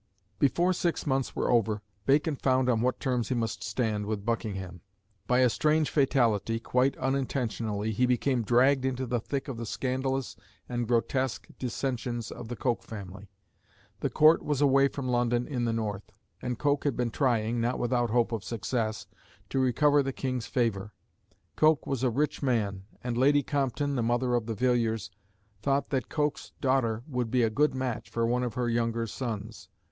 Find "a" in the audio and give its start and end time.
5.41-5.47, 22.01-22.09, 27.43-27.51